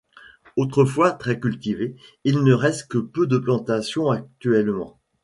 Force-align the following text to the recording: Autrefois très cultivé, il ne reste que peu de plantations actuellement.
Autrefois 0.57 1.11
très 1.11 1.39
cultivé, 1.39 1.95
il 2.23 2.43
ne 2.43 2.53
reste 2.55 2.87
que 2.87 2.97
peu 2.97 3.27
de 3.27 3.37
plantations 3.37 4.09
actuellement. 4.09 4.99